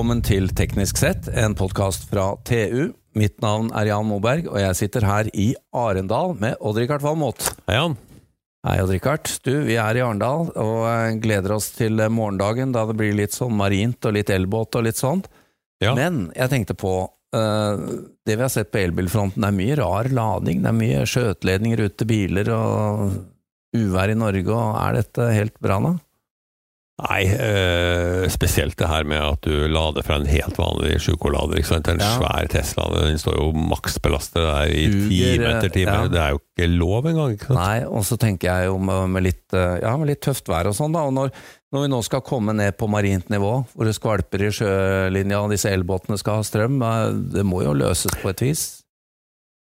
[0.00, 2.94] Velkommen til Teknisk sett, en podkast fra TU.
[3.20, 7.50] Mitt navn er Jan Moberg, og jeg sitter her i Arendal med Odd-Rikard Valmot.
[7.66, 7.98] Hei, Jan.
[8.64, 9.28] Hei, Odd-Rikard.
[9.44, 13.12] Du, vi er i Arendal og eh, gleder oss til eh, morgendagen, da det blir
[13.18, 15.20] litt sånn marint og litt elbåt og litt sånn.
[15.84, 15.92] Ja.
[15.92, 16.96] Men jeg tenkte på
[17.36, 17.84] eh,
[18.24, 20.64] det vi har sett på elbilfronten, det er mye rar lading.
[20.64, 23.04] Det er mye skjøteledninger ut til biler og
[23.76, 25.98] uvær i Norge, og er dette helt bra nå?
[27.08, 31.56] Nei, eh, spesielt det her med at du lader fra en helt vanlig 7K-lader.
[31.60, 31.88] ikke sant?
[31.88, 32.10] En Ja.
[32.18, 35.86] svær Tesla, den står jo maksbelastet der i time etter time.
[35.94, 36.08] ja.
[36.08, 37.32] Det er jo ikke lov engang.
[37.38, 37.58] ikke sant?
[37.60, 40.66] Nei, og så tenker jeg jo med, med, litt, eh, ja, med litt tøft vær
[40.66, 41.06] og sånn, da.
[41.08, 41.30] Og når,
[41.72, 45.50] når vi nå skal komme ned på marint nivå, hvor det skvalper i sjølinja og
[45.50, 48.66] disse elbåtene skal ha strøm, eh, det må jo løses på et vis.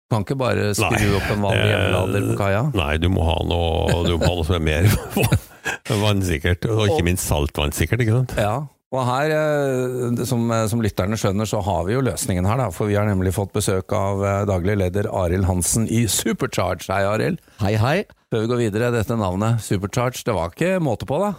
[0.09, 2.61] Du Kan ikke bare skru Nei, opp en vanlig eh, hjemmelader på kaia.
[2.79, 4.87] Nei, du må ha noe, du må ha noe som er mer
[6.07, 8.03] vannsikkert, og ikke minst saltvannsikkert.
[8.05, 8.35] ikke sant?
[8.41, 8.57] Ja,
[8.97, 12.69] og her, eh, som, som lytterne skjønner, så har vi jo løsningen her, da.
[12.73, 16.87] For vi har nemlig fått besøk av eh, daglig leder Arild Hansen i Supercharge.
[16.93, 17.43] Hei, Arild.
[17.65, 17.97] Hei, hei.
[18.33, 21.35] Før vi går videre, dette navnet Supercharge, det var ikke måte på, da?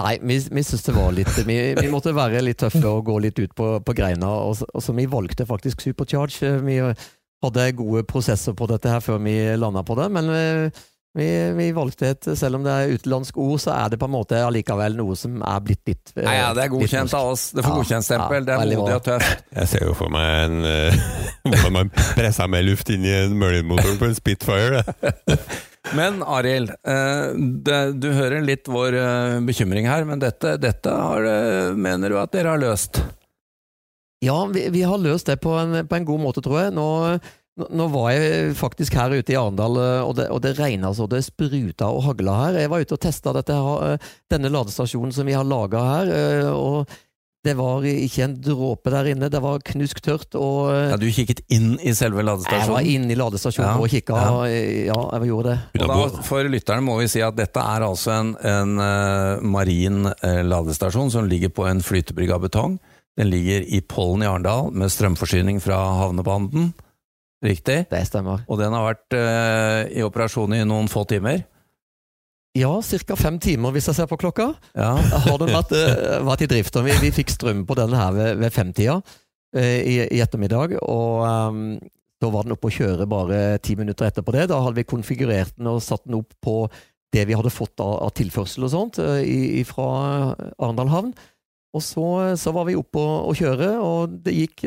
[0.00, 3.18] Nei, vi, vi syntes det var litt vi, vi måtte være litt tøffe og gå
[3.20, 6.54] litt ut på, på greina, og, så- og så vi valgte faktisk Supercharge.
[6.64, 6.78] Vi
[7.44, 10.30] hadde gode prosesser på dette her før vi landa på det, men
[11.18, 14.14] vi, vi, valgte et Selv om det er utenlandsk ord, så er det på en
[14.14, 17.50] måte allikevel noe som er blitt litt eh, Nei, ja, det er godkjent av oss.
[17.52, 18.38] Det får Ja, godkjentstempel.
[18.40, 19.44] ja, det er modig og tøft.
[19.58, 20.56] Jeg ser jo for meg en
[21.50, 24.82] hvordan uh, man presser med luft inn i en Merlin-motor på en Spitfire.
[25.90, 31.24] Men Arild, uh, det- du hører litt vår uh, bekymring her, men dette, dette har,
[31.26, 33.02] eh, mener du at dere har løst?
[34.22, 36.74] Ja, vi, vi har løst det på en, på en god måte, tror jeg.
[36.76, 37.18] Nå,
[37.58, 41.08] nå- var jeg faktisk her ute i Arendal, eh, og det, og det regna så
[41.08, 42.60] det spruta og hagla her.
[42.64, 43.96] Jeg var ute og testa dette, eh,
[44.30, 46.86] denne ladestasjonen som vi har laga her, eh, og
[47.44, 49.28] det var ikke en dråpe der inne.
[49.28, 50.36] Det var knusktørt.
[50.38, 52.60] Og Ja, du kikket inn i selve ladestasjonen?
[52.62, 54.14] jeg var inne i ladestasjonen Ja, og kikka.
[54.14, 54.92] ja.
[54.94, 55.18] Ja.
[55.18, 55.82] jeg gjorde det.
[55.82, 60.06] Og da, for lytterne må vi si at dette er altså en, en uh, marin
[60.06, 62.78] uh, ladestasjon som ligger på en flytebrygge av betong.
[63.18, 66.72] Den ligger i Pollen i Arendal med strømforsyning fra havnebanden.
[67.42, 67.78] Riktig?
[67.90, 68.44] Det stemmer.
[68.46, 71.42] Og den har vært uh, i operasjon i noen få timer.
[72.54, 73.16] Ja, ca.
[73.16, 74.52] fem timer hvis jeg ser på klokka.
[74.78, 74.92] Ja.
[75.26, 76.78] har den vært, uh, vært i drift.
[76.86, 80.76] Vi, vi fikk strøm på den her ved, ved femtida uh, i, i ettermiddag.
[80.86, 81.64] Og um,
[82.22, 84.46] da var den oppe å kjøre bare ti minutter etterpå det.
[84.52, 86.60] Da hadde vi konfigurert den og satt den opp på
[87.12, 89.88] det vi hadde fått av, av tilførsel og sånt i, fra
[90.62, 91.10] Arendal havn.
[91.76, 92.06] Og så,
[92.40, 94.62] så var vi oppe å, å kjøre, og det gikk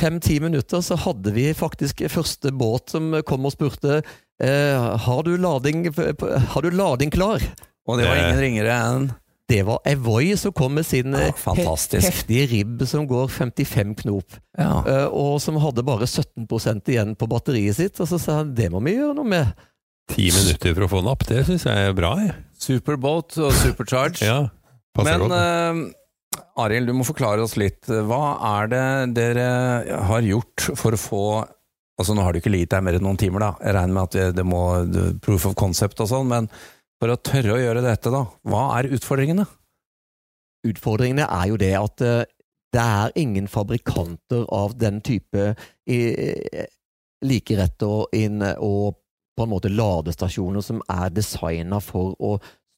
[0.00, 4.00] fem-ti minutter, så hadde vi faktisk første båt som kom og spurte
[4.42, 7.44] eh, har, du lading, har du lading klar.
[7.86, 9.10] Og det var ingen ringere enn
[9.46, 13.94] Det var Evoy som kom med sin Ja, eh, he- heftige ribb som går 55
[14.00, 14.70] knop, ja.
[14.88, 18.00] eh, og som hadde bare 17% igjen på batteriet sitt.
[18.00, 19.52] Og så sa han det må vi gjøre noe med.
[20.08, 22.14] Ti minutter for å få den opp, det syns jeg er bra.
[22.24, 22.32] Jeg.
[22.60, 24.24] Superboat og Supercharge.
[24.24, 24.40] Ja,
[25.04, 25.94] Men godt.
[26.60, 27.88] Arild, du må forklare oss litt.
[27.88, 28.86] Hva er det
[29.16, 29.48] dere
[30.08, 31.26] har gjort for å få
[31.94, 33.48] Altså Nå har du ikke ligget der mer enn noen timer, da.
[33.62, 34.62] Jeg regner med at det, må
[35.22, 36.48] proof of concept og sånn, men
[36.98, 38.24] for å tørre å gjøre dette, da.
[38.50, 39.44] Hva er utfordringene?
[40.66, 42.24] Utfordringene er jo det at eh,
[42.74, 45.52] det er ingen fabrikanter av den type
[45.86, 46.66] eh,
[47.24, 48.10] likerett og,
[48.58, 48.98] og
[49.34, 52.34] på en måte ladestasjoner som er designa for å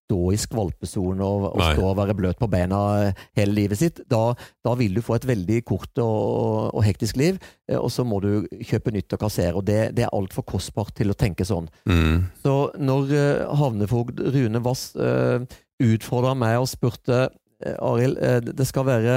[0.07, 4.01] stå i skvalpesonen og, og stå og være bløt på beina eh, hele livet sitt.
[4.11, 4.35] Da,
[4.65, 8.21] da vil du få et veldig kort og, og hektisk liv, eh, og så må
[8.23, 9.55] du kjøpe nytt og kassere.
[9.59, 11.67] og Det, det er altfor kostbart til å tenke sånn.
[11.91, 12.29] Mm.
[12.45, 15.43] Så når uh, havnefogd Rune Wass uh,
[15.83, 18.19] utfordra meg og spurte Arild,
[18.53, 19.15] det skal være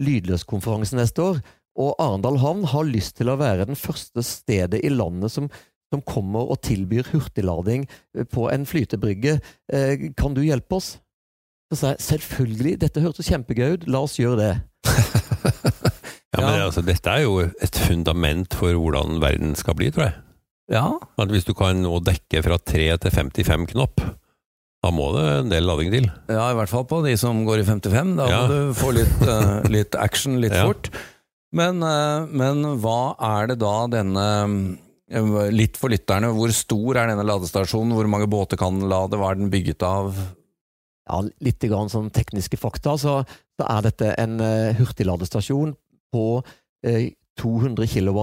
[0.00, 1.40] lydløskonferanse neste år,
[1.80, 5.48] og Arendal havn har lyst til å være den første stedet i landet som,
[5.90, 9.38] som kommer og tilbyr hurtiglading eh, på en flytebrygge.
[9.72, 10.96] Eh, kan du hjelpe oss?
[11.70, 14.52] Så sa jeg selvfølgelig, dette hørtes kjempegøy ut, la oss gjøre det.
[16.30, 20.14] Ja, men altså, dette er jo et fundament for hvordan verden skal bli, tror jeg.
[20.70, 20.84] Ja,
[21.18, 23.98] At hvis du kan nå dekke fra 3 til 55 knopp,
[24.80, 26.06] da må det en del lading til.
[26.30, 28.14] ja i hvert fall på de som går i 55.
[28.16, 28.38] Da Ja.
[28.46, 30.68] må du få litt, eh, litt action litt Ja.
[30.70, 30.88] fort.
[31.52, 31.82] Men,
[32.30, 34.26] men hva er det da denne
[35.50, 37.96] Litt for lytterne, hvor stor er denne ladestasjonen?
[37.96, 39.18] Hvor mange båter kan den lade?
[39.18, 40.14] Hva er den bygget av?
[41.10, 43.16] ja, litt grann sånn tekniske fakta, så,
[43.58, 45.72] så er dette en uh, hurtigladestasjon
[46.14, 47.06] på uh,
[47.40, 48.20] 200 kW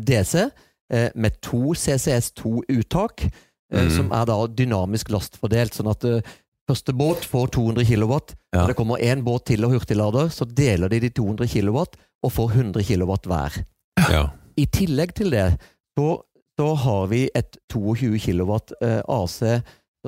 [0.00, 3.90] DC uh, med to CCS2-uttak, eh, Mhm.
[3.90, 6.22] som er da dynamisk lastfordelt, sånn at eh,
[6.64, 8.14] Første båt får 200 kW.
[8.54, 8.62] Ja.
[8.62, 11.76] Når det kommer én båt til og hurtiglader, så deler de de 200 kW
[12.24, 13.58] og får 100 kW hver.
[14.08, 14.22] Ja.
[14.56, 15.58] I tillegg til det
[15.98, 16.08] så,
[16.58, 19.40] så har vi et 22 kW eh, AC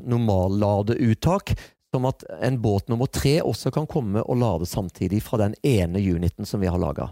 [0.03, 1.55] normalladeuttak,
[1.95, 6.03] som at en båt nummer tre også kan komme og lade samtidig fra den ene
[6.03, 7.09] uniten som vi har laga.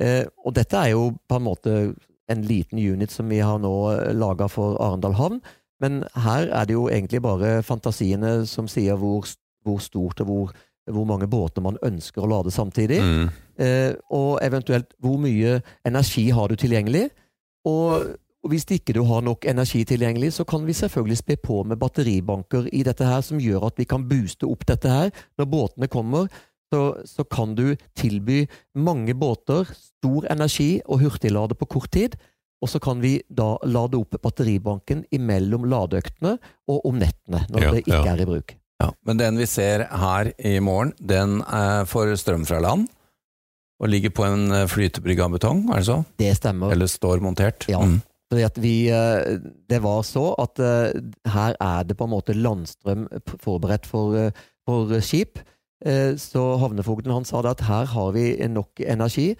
[0.00, 1.76] Eh, og dette er jo på en måte
[2.30, 3.74] en liten unit som vi har nå
[4.16, 5.42] laga for Arendal havn,
[5.82, 9.26] men her er det jo egentlig bare fantasiene som sier hvor,
[9.66, 10.54] hvor stort og hvor,
[10.90, 13.00] hvor mange båter man ønsker å lade samtidig.
[13.02, 13.26] Mm.
[13.58, 17.08] Eh, og eventuelt hvor mye energi har du tilgjengelig.
[17.68, 18.14] Og,
[18.50, 22.68] hvis ikke du har nok energi tilgjengelig, så kan vi selvfølgelig spe på med batteribanker
[22.76, 25.14] i dette her, som gjør at vi kan booste opp dette her.
[25.40, 26.28] Når båtene kommer,
[26.72, 28.44] så, så kan du tilby
[28.76, 32.18] mange båter stor energi og hurtiglade på kort tid.
[32.64, 36.36] Og så kan vi da lade opp batteribanken imellom ladeøktene
[36.68, 38.12] og om nettene, når Ja, det ikke ja.
[38.12, 38.54] er i bruk.
[38.82, 42.88] Ja, men den vi ser her i morgen, den eh, får strøm fra land
[43.84, 46.00] og ligger på en eh, flytebrygge av betong, er det så?
[46.20, 46.72] Det stemmer.
[46.74, 47.66] Eller står montert?
[47.70, 47.82] Ja.
[47.84, 48.00] Mm.
[48.32, 49.36] Fordi at vi, eh,
[49.70, 50.94] det var så at eh,
[51.30, 53.06] her er det på en måte landstrøm
[53.44, 54.32] forberedt for,
[54.64, 55.42] for skip.
[55.84, 59.34] Så havnefogden han sa det at her har vi nok energi,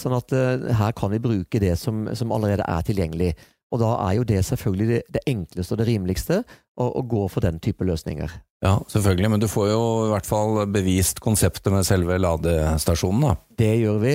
[0.00, 0.32] sånn at
[0.74, 3.28] her kan vi bruke det som, som allerede er tilgjengelig.
[3.74, 6.40] Og da er jo det selvfølgelig det, det enkleste og det rimeligste
[6.78, 8.30] å, å gå for den type løsninger.
[8.64, 13.34] Ja, selvfølgelig, men du får jo i hvert fall bevist konseptet med selve ladestasjonen, da.
[13.58, 14.14] Det gjør vi.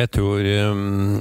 [0.00, 1.18] Jeg tror, um,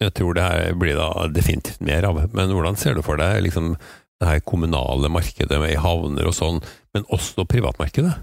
[0.00, 2.22] jeg tror det her blir da definitivt mer av.
[2.36, 3.74] Men hvordan ser du for deg liksom,
[4.22, 6.62] det her kommunale markedet med i havner og sånn,
[6.96, 8.14] men også privatmarkedet?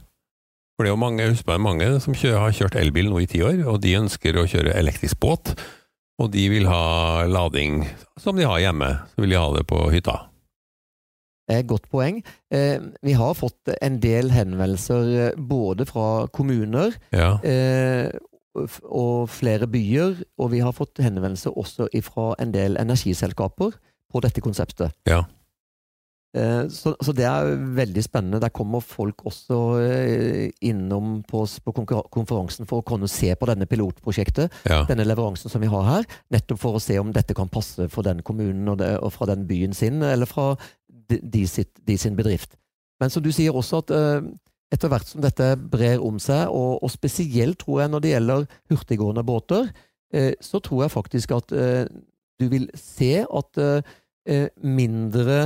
[0.74, 3.30] For det er jo mange, husk er mange som kjører, har kjørt elbil nå i
[3.30, 5.54] ti år, og de ønsker å kjøre elektrisk båt.
[6.22, 7.82] Og de vil ha lading
[8.22, 10.20] som de har hjemme, så vil de ha det på hytta.
[11.50, 12.22] Eh, Godt poeng.
[12.54, 17.38] Eh, Vi har fått en del henvendelser eh, både fra kommuner Ja,
[18.86, 23.72] og flere byer, og vi har fått henvendelser også fra en del energiselskaper
[24.14, 24.94] på dette konseptet.
[25.10, 25.24] Ja.
[26.34, 28.40] Eh, Så, så det er veldig spennende.
[28.42, 31.74] Der kommer folk også eh, innom på, på
[32.10, 36.08] konferansen for å kunne se på denne pilotprosjektet, ja, denne leveransen som vi har her,
[36.34, 39.28] nettopp for å se om dette kan passe for den kommunen og, det, og fra
[39.30, 40.56] den byen sin, eller fra
[40.90, 42.58] de, de, sitt, de sin bedrift.
[43.02, 44.26] Men som du sier også at eh,
[44.74, 48.48] etter hvert som dette brer om seg, og, og spesielt tror jeg når det gjelder
[48.74, 49.70] hurtiggående båter,
[50.46, 53.60] så tror jeg faktisk at du vil se at
[54.62, 55.38] mindre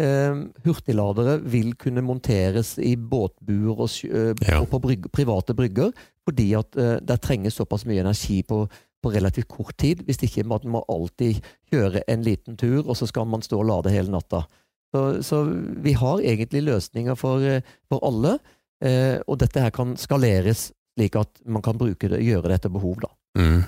[0.00, 4.60] eh, hurtigladere vil kunne monteres i båtbuer og, eh, Ja.
[4.60, 5.92] og på brygge, private brygger,
[6.24, 8.68] fordi at eh, det trenges såpass mye energi på,
[9.02, 10.04] på relativt kort tid.
[10.04, 11.42] Hvis ikke man må alltid
[11.72, 14.46] kjøre en liten tur, og så skal man stå og lade hele natta.
[14.94, 15.44] Så, så
[15.82, 18.38] vi har egentlig løsninger for, eh, for alle,
[18.82, 23.00] eh, og dette her kan skaleres slik at man kan det, gjøre det etter behov.
[23.02, 23.10] da.
[23.40, 23.64] mm.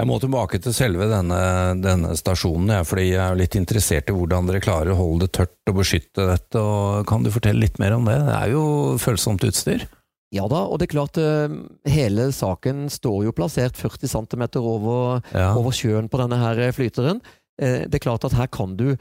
[0.00, 1.38] Jeg må tilbake til selve denne,
[1.84, 5.34] denne stasjonen, ja, fordi jeg er litt interessert i hvordan dere klarer å holde det
[5.36, 6.56] tørt og beskytte dette.
[6.62, 8.16] og Kan du fortelle litt mer om det?
[8.24, 8.62] Det er jo
[9.02, 9.84] følsomt utstyr.
[10.32, 11.52] Ja da, og det er klart eh,
[11.90, 15.50] hele saken står jo plassert 40 cm over, Ja.
[15.58, 17.20] over sjøen på denne her eh, flyteren.
[17.60, 18.94] Eh, Det er klart at her kan du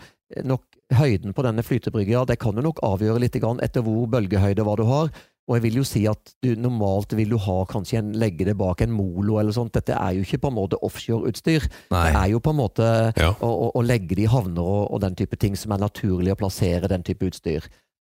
[0.44, 4.76] nok høyden på denne flytebrygga, det kan du nok avgjøre litt etter hvor bølgehøyde hva
[4.76, 5.10] du har.
[5.50, 8.54] Og jeg vil jo si at du, normalt vil du ha kanskje en, legge det
[8.60, 9.74] bak en molo eller sånt.
[9.74, 11.66] Dette er jo ikke på en måte offshoreutstyr.
[11.90, 13.32] Det er jo på en måte Ja.
[13.34, 16.36] å, å, å legge det i havner og, og den type ting som er naturlig
[16.36, 17.66] å plassere den type utstyr.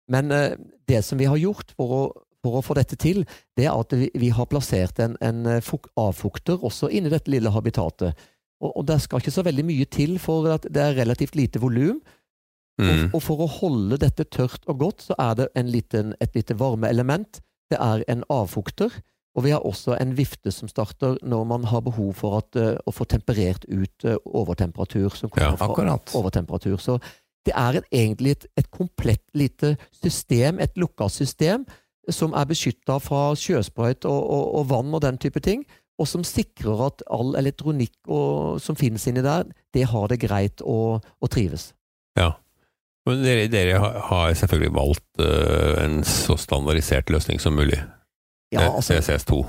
[0.10, 0.56] Men eh,
[0.90, 2.02] det som vi har gjort for å,
[2.42, 3.22] for å få dette til,
[3.60, 7.30] det er at vi, vi har plassert en, en eh, fuk- avfukter også inni dette
[7.30, 8.18] lille habitatet.
[8.60, 11.62] Og, og det skal ikke så veldig mye til, for at det er relativt lite
[11.62, 12.02] volum.
[12.80, 12.90] Mm.
[12.90, 16.36] Og, og for å holde dette tørt og godt, så er det en liten, et
[16.38, 17.42] lite varmeelement.
[17.70, 18.94] Det er en avfukter.
[19.38, 22.76] Og vi har også en vifte som starter når man har behov for at, uh,
[22.86, 26.80] å få temperert ut uh, overtemperatur som kommer Ja, fra overtemperatur.
[26.82, 26.98] Så
[27.46, 31.68] det er et, egentlig et, et komplett lite system, et lukka system,
[32.10, 35.64] som er beskytta fra sjøsprøyt og, og, og vann og den type ting,
[36.00, 40.64] og som sikrer at all elektronikk og, som finnes inni der, det har det greit
[40.64, 41.74] og, trives.
[42.18, 42.34] Ja.
[43.08, 47.80] Men dere, dere har- selvfølgelig valgt uh, en så standardisert løsning som mulig.
[48.52, 49.44] Ja, Eh, altså, CCS2.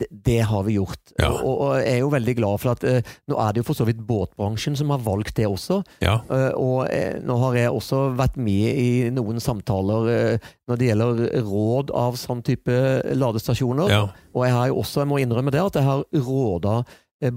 [0.00, 1.12] det, det har vi gjort.
[1.18, 1.28] Ja.
[1.30, 3.78] Og, og jeg er jo veldig glad for at uh, nå er det jo for
[3.78, 5.82] så vidt båtbransjen som har valgt det også.
[6.04, 6.18] Ja.
[6.30, 11.22] Uh, og uh, nå har jeg også vært med i noen samtaler når det gjelder
[11.46, 12.76] råd av sånn type
[13.14, 13.88] ladestasjoner.
[13.92, 14.02] ja.
[14.34, 16.82] Og jeg har jo også, jeg må innrømme det, at jeg har råda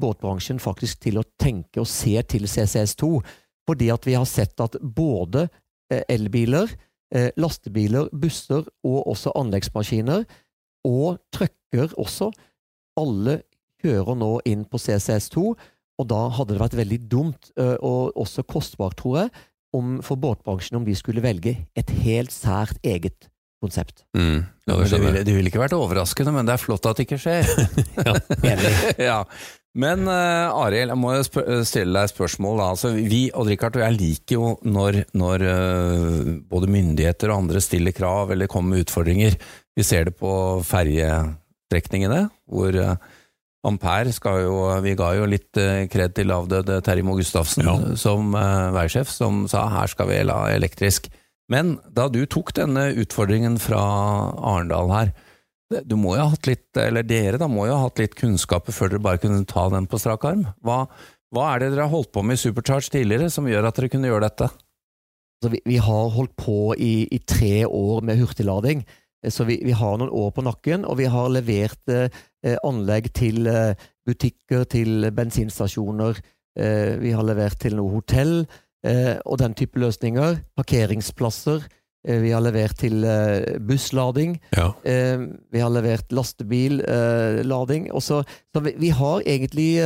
[0.01, 3.09] båtbransjen faktisk til å tenke og se til CCS2.
[3.65, 5.47] Fordi at vi har sett at både
[5.91, 6.69] eh, elbiler
[7.15, 10.25] eh, lastebiler, busser og også anleggsmaskiner,
[10.85, 12.29] og trucker også.
[12.99, 13.39] Alle
[13.83, 15.45] kjører nå inn på CCS2,
[15.95, 19.45] og da hadde det vært veldig dumt, eh, og også kostbart, tror jeg,
[19.75, 23.27] om, for båtbransjen om de skulle velge et helt sært eget
[23.63, 24.05] konsept.
[24.15, 24.45] Mm.
[24.67, 27.19] Ja, det det ville, ville ikke vært overraskende, men det er flott at det ikke
[27.21, 27.49] skjer.
[28.51, 28.73] Enig.
[29.01, 29.23] ja.
[29.75, 32.61] Men uh, Arild, jeg må jo spør stille deg et spørsmål.
[32.61, 32.69] Da.
[32.75, 37.63] Altså, vi og Richard og jeg liker jo når, når uh, både myndigheter og andre
[37.63, 39.35] stiller krav eller kommer med utfordringer.
[39.75, 40.31] Vi ser det på
[40.63, 42.95] ferjetrekningene, hvor uh,
[43.65, 45.57] Ampere skal jo Vi ga jo litt
[45.89, 47.73] kred til avdøde Terje Moe Gustavsen Ja.
[47.97, 48.35] som
[48.75, 51.09] veisjef, som sa her skal vi la elektrisk.
[51.49, 53.81] Men da du tok denne utfordringen fra
[54.37, 55.11] Arendal her,
[55.71, 58.75] du må jo ha hatt litt, eller dere da, må jo ha hatt litt kunnskaper
[58.75, 60.43] før dere bare kunne ta den på strak arm.
[60.61, 60.83] Hva,
[61.33, 63.89] hva er det dere har holdt på med i Supercharge tidligere som gjør at dere
[63.93, 64.51] kunne gjøre dette?
[65.43, 68.85] Så vi, vi har holdt på i, i tre år med hurtiglading.
[69.25, 72.13] Eh, Så vi, vi har noen år på nakken, og vi har levert eh,
[72.45, 73.73] eh, anlegg til eh,
[74.05, 76.21] butikker, til bensinstasjoner.
[76.57, 78.45] Eh, vi har levert til noe hotell
[78.85, 80.39] eh, og den type løsninger.
[80.55, 81.65] Parkeringsplasser.
[82.07, 84.37] Eh, vi har levert til eh, busslading.
[84.55, 84.69] Ja.
[84.85, 87.49] Eh, vi har levert lastebillading.
[87.49, 87.89] Lading.
[88.01, 89.81] så, så vi, vi har egentlig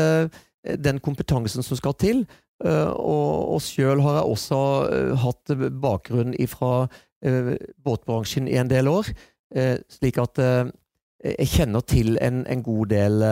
[0.64, 2.26] den kompetansen som skal til.
[2.60, 4.58] Og og sjøl har jeg også
[5.16, 6.90] hatt bakgrunn fra
[7.86, 9.08] båtbransjen i en del år.
[9.90, 10.40] slik at
[11.24, 13.24] jeg kjenner til en, en god del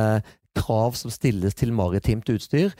[0.55, 2.71] krav som stilles til maritimt utstyr,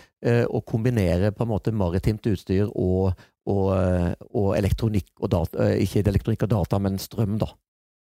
[0.48, 3.12] og kombinere på en måte maritimt utstyr og,
[3.48, 7.48] og, eh, og elektronikk og data, eh, ikke elektronikk og data, men strøm, da.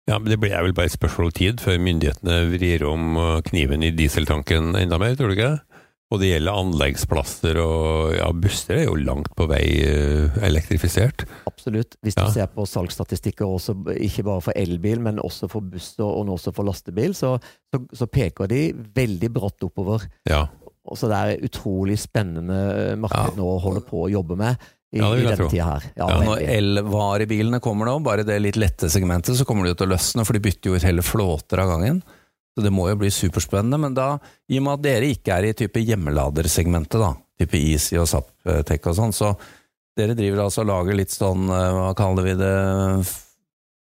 [0.08, 3.40] Ja, men Det blir vel bare et spørsmål om tid før myndighetene vrir om uh,
[3.42, 5.56] kniven i dieseltanken enda mer, tror du ikke?
[6.14, 9.64] Og det gjelder anleggsplasser og ja, busser er jo langt på vei
[10.46, 11.24] elektrifisert.
[11.50, 11.96] Absolutt.
[12.06, 12.26] Hvis Ja.
[12.26, 16.36] du ser på salgsstatistikker, også, ikke bare for elbil, men også for buss og, nå
[16.38, 17.40] også for lastebil, så,
[17.74, 20.06] så, så peker de veldig brått oppover.
[20.30, 20.46] Ja,
[20.94, 23.36] så det er utrolig spennende marked Ja.
[23.36, 24.56] nå å holde på å jobbe med
[24.94, 25.48] i, Ja, det vil i jeg denne tro.
[25.50, 25.86] tida her.
[25.96, 29.80] Ja, Ja, når elvarebilene kommer nå, bare det litt lette segmentet, så kommer det jo
[29.82, 32.02] til å løsne, for de bytter jo ut hele flåter av gangen.
[32.56, 33.78] Så det må jo bli superspennende.
[33.82, 37.98] Men da, i og med at dere ikke er i type hjemmeladersegmentet, da, type Easy
[38.00, 39.34] og Zaptec og sånn, så
[39.96, 42.54] dere driver altså og lager litt sånn, eh, hva kaller vi det,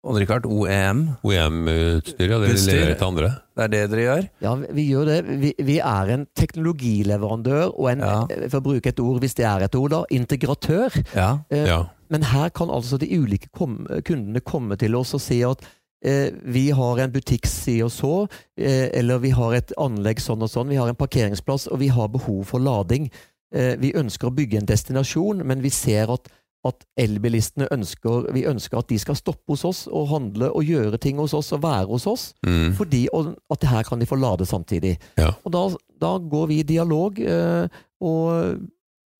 [0.06, 1.00] Odd Rikard, OEM?
[1.26, 3.30] OEM-utstyr, ja, det leverer til andre.
[3.58, 4.26] Det er det dere gjør?
[4.44, 5.16] Ja, vi gjør det.
[5.42, 8.20] Vi, vi er en teknologileverandør og en, Ja.
[8.48, 10.94] for å bruke et ord, hvis det er et ord, da, integratør.
[11.14, 11.38] Ja.
[11.50, 11.80] Eh, Ja.
[12.10, 15.60] Men her kan altså de ulike kom, kundene komme til oss og si at
[16.02, 20.40] eh, vi har en butikk si og så, eh, eller vi har et anlegg sånn
[20.42, 23.10] og sånn, vi har en parkeringsplass, og vi har behov for lading.
[23.52, 26.28] Eh, vi ønsker å bygge en destinasjon, men vi ser at,
[26.66, 30.98] at elbilistene ønsker, vi ønsker at de skal stoppe hos oss og handle og gjøre
[30.98, 32.72] ting hos oss og være hos oss, Mm.
[32.74, 33.06] fordi
[33.50, 34.96] at her kan de få lade samtidig.
[35.18, 35.30] Ja.
[35.44, 35.62] Og da,
[36.00, 37.68] da går vi i dialog eh,
[38.00, 38.58] og,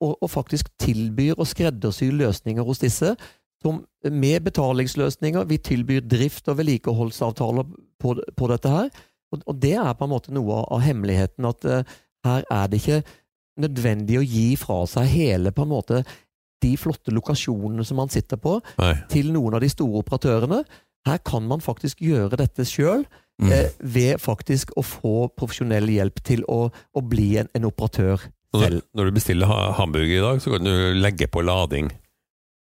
[0.00, 3.14] og, og faktisk tilbyr og skreddersyr løsninger hos disse.
[3.62, 5.44] Som med betalingsløsninger.
[5.44, 7.64] Vi tilbyr drift- og vedlikeholdsavtaler
[7.98, 8.90] på, på dette her.
[9.32, 11.82] Og, og det er på en måte noe av, av hemmeligheten, at eh,
[12.24, 13.02] her er det ikke
[13.58, 16.04] nødvendig å gi fra seg hele på en måte
[16.62, 18.94] de flotte lokasjonene som man sitter på, Nei.
[19.12, 20.64] til noen av de store operatørene.
[21.06, 23.06] Her kan man faktisk gjøre dette sjøl,
[23.38, 23.52] Mm.
[23.54, 28.64] eh, ved faktisk å få profesjonell hjelp til å, å bli en, en operatør Når,
[28.64, 28.82] selv.
[28.98, 31.92] når du bestiller ha- hamburger i dag, så kan du legge på lading.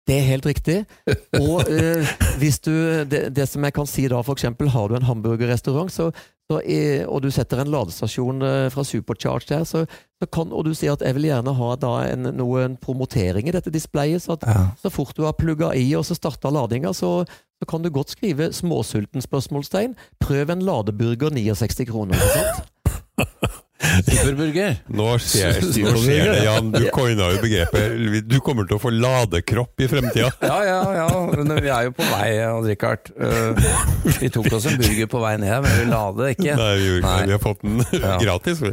[0.06, 0.82] Det er helt riktig.
[1.40, 2.04] Og eh,
[2.42, 2.74] hvis du,
[3.08, 6.10] det, det som jeg kan si da, eksempel, har du en hamburgerrestaurant, så,
[6.50, 9.84] så er, og du setter en ladestasjon eh, fra Supercharge der, så,
[10.18, 13.54] så kan, og du sier at jeg vil gjerne ha da en, noen promotering i
[13.54, 14.64] dette displayet, så at Ja.
[14.82, 18.16] så fort du har plugga i og så starta ladinga, så, så kan du godt
[18.18, 19.94] skrive 'småsulten?' spørsmålstegn.
[20.20, 22.18] Prøv en ladeburger 69 kroner.
[23.80, 24.76] Superburger!
[24.92, 26.72] Nå skjer, nå skjer det, Jan.
[26.74, 30.32] Du coina jo begrepet Du kommer til å få ladekropp i fremtida.
[30.44, 31.08] Ja, ja, ja.
[31.32, 33.12] Men vi er jo på vei, Odd Rikard.
[33.16, 33.74] Eh,
[34.20, 36.56] vi tok oss en burger på vei ned, men vi lader ikke.
[36.60, 37.28] Nei, vi, gjorde ikke Nei.
[37.30, 38.64] vi har fått den gratis.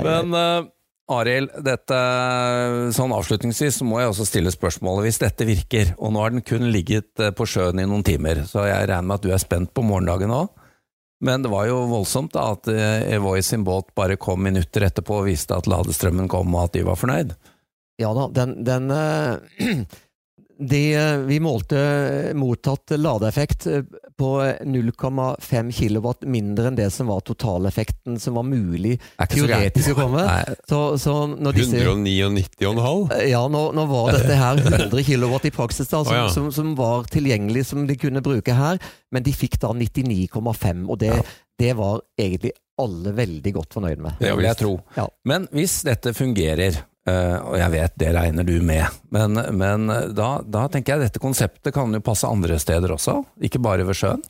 [0.00, 0.68] Men uh,
[1.10, 1.98] Arild, dette,
[2.94, 5.08] sånn avslutningsvis så må jeg også stille spørsmålet.
[5.08, 8.44] Hvis dette virker, og nå har den kun ligget eh, på sjøen i noen timer,
[8.48, 10.52] så jeg regner med at du er spent på morgendagen òg.
[11.20, 15.20] Men det var jo voldsomt da at eh, Evoy sin båt bare kom minutter etterpå
[15.20, 17.34] og viste at ladestrømmen kom og at de var fornøyd.
[18.00, 19.68] Ja da, den, den, eh,
[20.60, 21.78] De, eh, vi målte
[22.36, 23.82] mottatt ladeeffekt eh,
[24.18, 28.98] på 0,5 kW mindre enn det som var totaleffekten som var mulig
[29.32, 30.26] teoretisk å komme.
[30.68, 33.14] Så, så når disse 199,5?
[33.30, 36.28] Ja, nå, nå var dette her 100 kW i praksis da, som, oh, ja.
[36.34, 38.82] som, som var tilgjengelig, som de kunne bruke her.
[39.14, 41.14] Men de fikk da 99,5, og det,
[41.60, 44.20] det var egentlig alle veldig godt fornøyd med.
[44.20, 44.76] det vil jeg tro.
[44.96, 45.08] Ja.
[45.28, 50.40] Men hvis dette fungerer, eh, og jeg vet det regner du med, men, men da,
[50.44, 54.22] da tenker jeg dette konseptet kan jo passe andre steder også, ikke bare ved sjøen.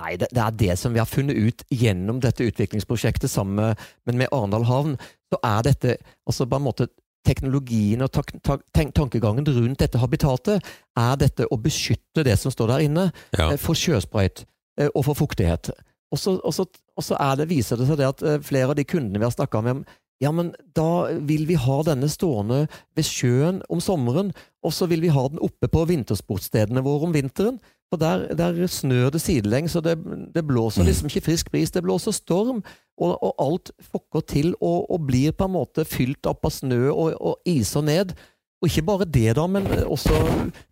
[0.00, 3.82] Nei, det, det er det som vi har funnet ut gjennom dette utviklingsprosjektet sammen med,
[4.08, 4.94] men med Arendal havn.
[5.28, 6.86] Så er dette altså på en måte
[7.28, 10.64] teknologien og tak, tak, tenk, tankegangen rundt dette habitatet,
[10.96, 13.04] er dette å beskytte det som står der inne,
[13.36, 13.50] Ja.
[13.52, 14.46] eh, for sjøsprøyt
[14.80, 15.68] eh, og for fuktighet.
[16.10, 16.64] Og så, og så,
[16.96, 19.28] og så er det, viser det seg det at eh, flere av de kundene vi
[19.28, 19.84] har snakka med,
[20.20, 25.00] ja, men da vil vi ha denne stående ved sjøen om sommeren, og så vil
[25.00, 27.56] vi ha den oppe på vintersportstedene våre om vinteren.
[27.90, 29.96] For der, der snør det sidelengs, og det,
[30.34, 32.60] det blåser liksom ikke frisk bris, det blåser storm.
[33.00, 36.90] Og, og alt fokker til og, og blir på en måte fylt opp av snø
[36.92, 38.12] og, og iser ned.
[38.60, 40.20] Og ikke bare det, da, men også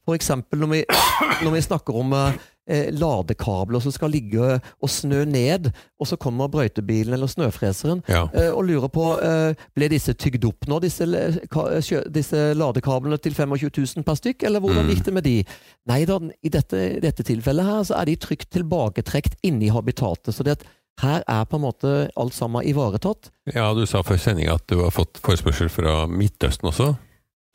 [0.04, 0.82] for eksempel når vi,
[1.40, 2.12] når vi snakker om
[2.68, 8.26] eh, ladekabler som skal ligge og snø ned, og så kommer brøytebilen eller snøfreseren ja.
[8.34, 11.08] eh, og lurer på eh, ble disse tygd opp nå, disse,
[11.50, 11.68] ka-
[12.12, 14.90] disse ladekablene til 25 000 per stykk, eller hvordan Mm.
[14.94, 15.36] gikk det med de?
[15.88, 20.34] Nei da, i dette, dette tilfellet her så er de trygt tilbaketrekt inni habitatet.
[20.34, 20.66] så det at
[21.02, 23.30] her er på en måte alt sammen ivaretatt.
[23.54, 26.96] ja, du sa før sending at du har fått forespørsel fra Midtøsten også.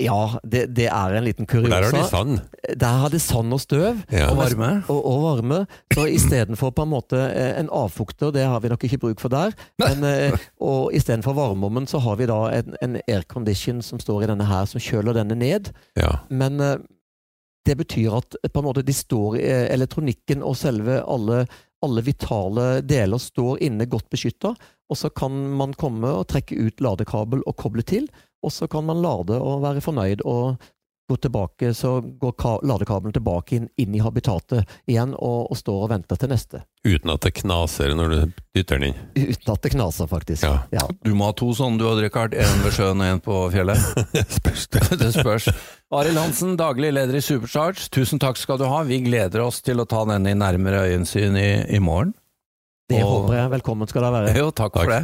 [0.02, 1.70] Ja, det, det er en liten kuriosa.
[1.70, 2.40] der har de sand.
[2.82, 4.00] Der har det sand og støv.
[4.12, 4.32] Ja.
[4.32, 4.70] Og varme.
[4.90, 5.60] og, og varme.
[5.94, 9.30] Så istedenfor på en måte eh, en avfukter, det har vi nok ikke bruk for
[9.32, 14.24] der, men, eh, og istedenfor varmeovnen så har vi da en, en aircondition som står
[14.26, 15.70] i denne her, som kjøler denne ned.
[16.00, 16.16] Ja.
[16.34, 16.76] Men eh,
[17.70, 19.46] det betyr at på en måte de står, i-
[19.78, 21.46] elektronikken og selve alle,
[21.86, 24.52] alle vitale deler står inne godt beskytta,
[24.90, 28.10] og så kan man komme og trekke ut ladekabel og koble til,
[28.44, 30.58] og så kan man lade og være fornøyd og
[31.10, 35.90] gå tilbake, så går ladekabelen tilbake inn, inn i habitatet igjen og, og står og
[35.92, 36.62] venter til neste.
[36.88, 38.18] Uten at det knaser når du
[38.56, 39.02] dytter den inn.
[39.20, 40.46] Uten at det knaser, faktisk.
[40.48, 40.62] Ja.
[40.72, 40.86] Ja.
[41.04, 42.36] Du må ha to sånne du, Odd Richard.
[42.40, 43.84] En ved sjøen og en på fjellet.
[44.40, 44.84] Spørs det.
[45.04, 45.50] Det spørs.
[45.94, 47.90] Arild Hansen, daglig leder i Supercharge.
[47.94, 48.82] Tusen takk skal du ha.
[48.88, 52.16] Vi gleder oss til å ta denne i nærmere øyensyn i, i morgen.
[52.90, 53.54] Det Og- håper jeg.
[53.60, 54.38] Velkommen skal dere være.
[54.40, 55.04] Jo, takk, for det.